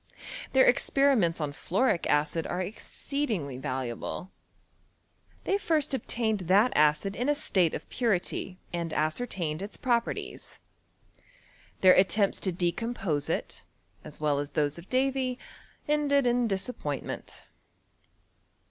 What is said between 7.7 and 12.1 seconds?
of purity, and ascertained its properties. Their at